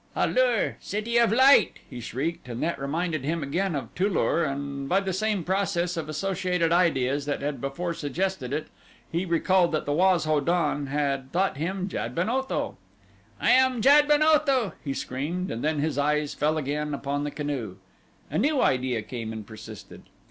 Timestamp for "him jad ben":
11.57-12.29